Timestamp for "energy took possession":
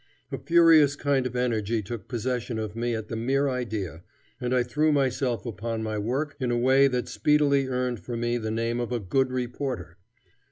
1.35-2.57